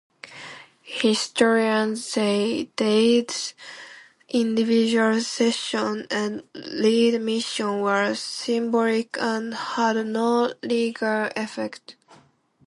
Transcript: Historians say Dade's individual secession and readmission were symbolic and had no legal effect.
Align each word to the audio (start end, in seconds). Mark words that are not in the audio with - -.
Historians 1.01 2.03
say 2.03 2.71
Dade's 2.75 3.53
individual 4.29 5.21
secession 5.21 6.07
and 6.09 6.41
readmission 6.55 7.81
were 7.81 8.15
symbolic 8.15 9.15
and 9.21 9.53
had 9.53 10.03
no 10.07 10.51
legal 10.63 11.29
effect. 11.35 11.97